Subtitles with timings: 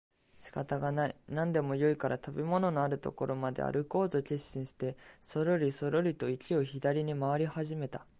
[0.35, 8.03] 仕方がない、何でもよいから食物のある所まであるこうと決心をしてそろりそろりと池を左に廻り始めた